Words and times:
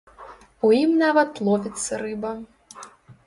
У 0.67 0.69
ім 0.83 0.91
нават 1.01 1.41
ловіцца 1.49 1.99
рыба. 2.05 2.31